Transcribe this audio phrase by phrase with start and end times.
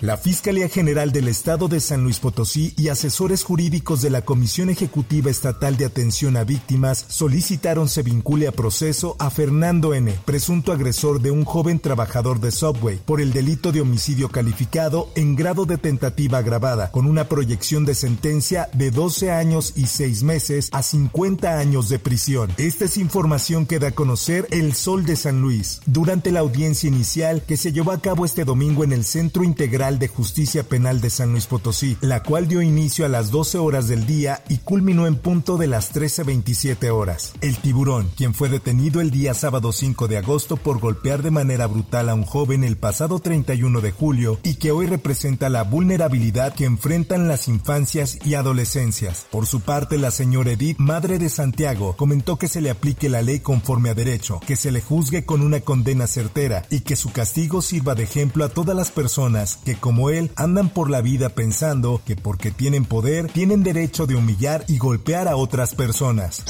[0.00, 4.70] La Fiscalía General del Estado de San Luis Potosí y asesores jurídicos de la Comisión
[4.70, 10.70] Ejecutiva Estatal de Atención a Víctimas solicitaron se vincule a proceso a Fernando N., presunto
[10.70, 15.64] agresor de un joven trabajador de Subway, por el delito de homicidio calificado en grado
[15.64, 20.84] de tentativa agravada, con una proyección de sentencia de 12 años y 6 meses a
[20.84, 22.52] 50 años de prisión.
[22.56, 26.86] Esta es información que da a conocer El Sol de San Luis durante la audiencia
[26.86, 31.00] inicial que se llevó a cabo este domingo en el Centro Integral de Justicia Penal
[31.00, 34.58] de San Luis Potosí, la cual dio inicio a las 12 horas del día y
[34.58, 37.32] culminó en punto de las 13.27 horas.
[37.40, 41.66] El tiburón, quien fue detenido el día sábado 5 de agosto por golpear de manera
[41.66, 46.54] brutal a un joven el pasado 31 de julio y que hoy representa la vulnerabilidad
[46.54, 49.26] que enfrentan las infancias y adolescencias.
[49.30, 53.22] Por su parte, la señora Edith, madre de Santiago, comentó que se le aplique la
[53.22, 57.12] ley conforme a derecho, que se le juzgue con una condena certera y que su
[57.12, 61.30] castigo sirva de ejemplo a todas las personas que como él andan por la vida
[61.30, 66.44] pensando que porque tienen poder tienen derecho de humillar y golpear a otras personas.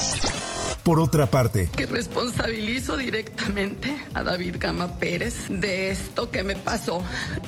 [0.83, 7.03] Por otra parte, que responsabilizo directamente a David Gama Pérez de esto que me pasó.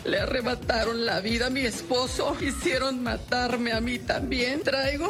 [0.06, 4.62] Le arrebataron la vida a mi esposo, hicieron matarme a mí también.
[4.62, 5.10] Traigo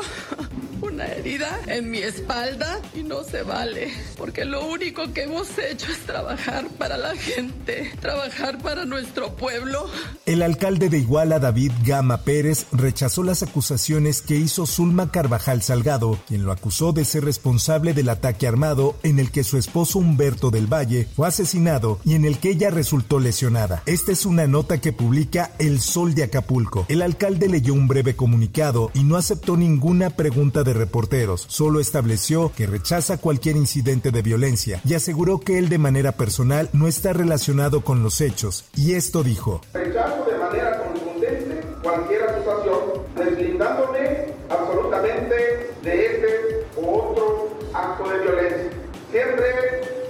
[1.05, 5.99] herida en mi espalda y no se vale, porque lo único que hemos hecho es
[5.99, 9.89] trabajar para la gente, trabajar para nuestro pueblo.
[10.25, 16.19] El alcalde de Iguala, David Gama Pérez, rechazó las acusaciones que hizo Zulma Carvajal Salgado,
[16.27, 20.51] quien lo acusó de ser responsable del ataque armado en el que su esposo Humberto
[20.51, 23.83] del Valle fue asesinado y en el que ella resultó lesionada.
[23.85, 26.85] Esta es una nota que publica El Sol de Acapulco.
[26.89, 32.51] El alcalde leyó un breve comunicado y no aceptó ninguna pregunta de reporteros, solo estableció
[32.53, 37.13] que rechaza cualquier incidente de violencia y aseguró que él de manera personal no está
[37.13, 38.65] relacionado con los hechos.
[38.75, 39.61] Y esto dijo.
[39.73, 42.79] Rechazo de manera contundente cualquier acusación,
[43.15, 48.69] deslindándome absolutamente de este u otro acto de violencia.
[49.13, 49.45] Siempre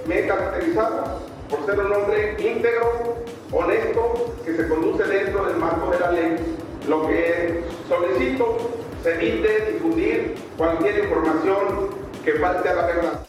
[0.07, 3.17] me he caracterizado por ser un hombre íntegro,
[3.51, 6.37] honesto, que se conduce dentro del marco de la ley.
[6.87, 8.57] Lo que solicito
[9.03, 11.89] se evite difundir cualquier información
[12.23, 13.27] que falte a la verdad.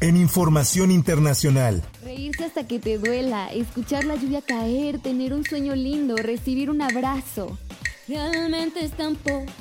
[0.00, 1.84] En información internacional.
[2.02, 6.82] Reírse hasta que te duela, escuchar la lluvia caer, tener un sueño lindo, recibir un
[6.82, 7.56] abrazo.
[8.08, 9.52] Realmente es tan poco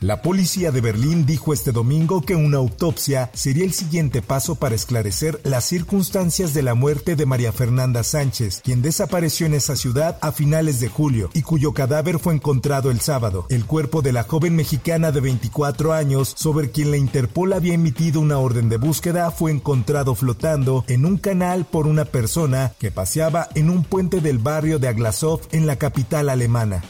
[0.00, 4.74] La policía de Berlín dijo este domingo que una autopsia sería el siguiente paso para
[4.74, 10.18] esclarecer las circunstancias de la muerte de María Fernanda Sánchez, quien desapareció en esa ciudad
[10.20, 13.46] a finales de julio y cuyo cadáver fue encontrado el sábado.
[13.50, 18.20] El cuerpo de la joven mexicana de 24 años, sobre quien la Interpol había emitido
[18.20, 23.48] una orden de búsqueda, fue encontrado flotando en un canal por una persona que paseaba
[23.54, 26.82] en un puente del barrio de Aglasov en la capital alemana.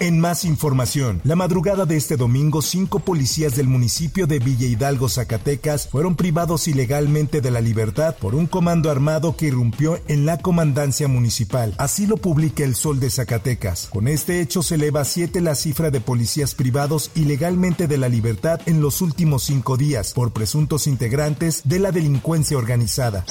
[0.00, 5.08] En más información, la madrugada de este domingo, cinco policías del municipio de Villa Hidalgo,
[5.08, 10.38] Zacatecas, fueron privados ilegalmente de la libertad por un comando armado que irrumpió en la
[10.38, 11.74] comandancia municipal.
[11.78, 13.88] Así lo publica el Sol de Zacatecas.
[13.90, 18.08] Con este hecho se eleva a siete la cifra de policías privados ilegalmente de la
[18.08, 23.24] libertad en los últimos cinco días por presuntos integrantes de la delincuencia organizada.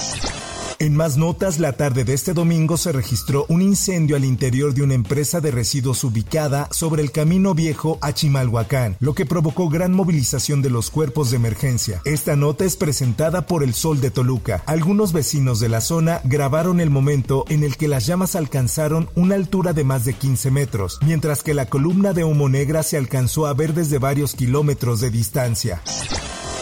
[0.80, 4.82] En más notas, la tarde de este domingo se registró un incendio al interior de
[4.82, 9.92] una empresa de residuos ubicada sobre el Camino Viejo a Chimalhuacán, lo que provocó gran
[9.92, 12.00] movilización de los cuerpos de emergencia.
[12.04, 14.62] Esta nota es presentada por El Sol de Toluca.
[14.66, 19.34] Algunos vecinos de la zona grabaron el momento en el que las llamas alcanzaron una
[19.34, 23.48] altura de más de 15 metros, mientras que la columna de humo negra se alcanzó
[23.48, 25.82] a ver desde varios kilómetros de distancia.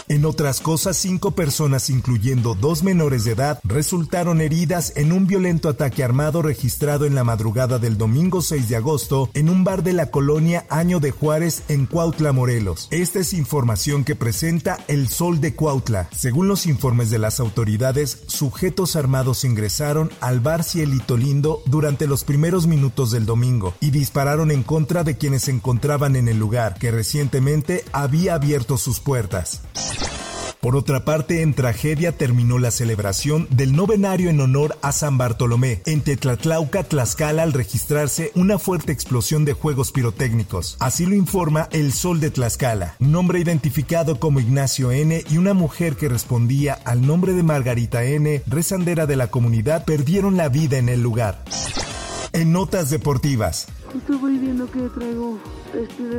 [0.09, 5.67] En otras cosas, cinco personas, incluyendo dos menores de edad, resultaron heridas en un violento
[5.67, 9.91] ataque armado registrado en la madrugada del domingo 6 de agosto en un bar de
[9.91, 12.87] la colonia Año de Juárez en Cuautla, Morelos.
[12.89, 16.07] Esta es información que presenta El Sol de Cuautla.
[16.15, 22.23] Según los informes de las autoridades, sujetos armados ingresaron al bar Cielito Lindo durante los
[22.23, 26.79] primeros minutos del domingo y dispararon en contra de quienes se encontraban en el lugar,
[26.79, 29.63] que recientemente había abierto sus puertas.
[30.61, 35.81] Por otra parte, en tragedia terminó la celebración del novenario en honor a San Bartolomé
[35.85, 40.75] en Tetlatlauca, Tlaxcala, al registrarse una fuerte explosión de juegos pirotécnicos.
[40.79, 45.23] Así lo informa El Sol de Tlaxcala, un hombre identificado como Ignacio N.
[45.29, 50.37] y una mujer que respondía al nombre de Margarita N., rezandera de la comunidad, perdieron
[50.37, 51.43] la vida en el lugar.
[52.33, 53.67] En notas deportivas.
[53.91, 53.99] Que
[54.89, 55.39] traigo
[55.73, 56.17] este.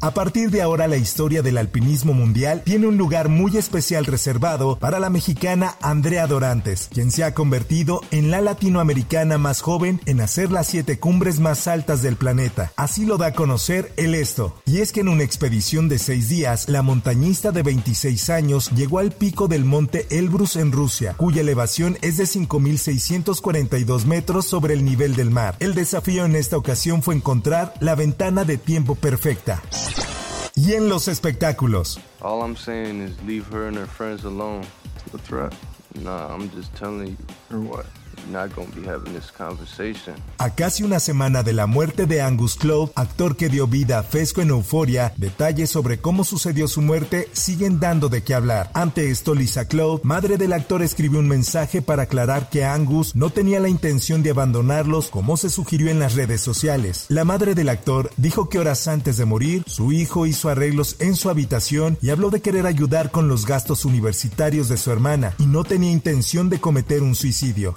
[0.00, 4.78] A partir de ahora la historia del alpinismo mundial tiene un lugar muy especial reservado
[4.78, 10.20] para la mexicana Andrea Dorantes, quien se ha convertido en la latinoamericana más joven en
[10.20, 12.72] hacer las siete cumbres más altas del planeta.
[12.76, 14.56] Así lo da a conocer el esto.
[14.66, 18.98] Y es que en una expedición de seis días, la montañista de 26 años llegó
[18.98, 24.84] al pico del monte Elbrus en Rusia, cuya elevación es de 5.642 metros sobre el
[24.84, 25.27] nivel del
[25.60, 29.62] El desafío en esta ocasión fue encontrar la ventana de tiempo perfecta.
[30.54, 32.00] Y en los espectáculos.
[36.28, 37.16] I'm just telling
[37.50, 37.60] you.
[37.60, 37.86] What?
[40.38, 44.04] A casi una semana de la muerte de Angus Clove, actor que dio vida a
[44.18, 48.70] en Euforia, detalles sobre cómo sucedió su muerte siguen dando de qué hablar.
[48.74, 53.30] Ante esto, Lisa Clove, madre del actor, escribió un mensaje para aclarar que Angus no
[53.30, 57.06] tenía la intención de abandonarlos como se sugirió en las redes sociales.
[57.08, 61.16] La madre del actor dijo que horas antes de morir, su hijo hizo arreglos en
[61.16, 65.46] su habitación y habló de querer ayudar con los gastos universitarios de su hermana y
[65.46, 67.76] no tenía intención de cometer un suicidio.